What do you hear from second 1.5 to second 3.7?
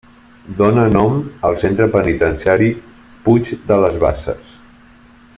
Centre Penitenciari Puig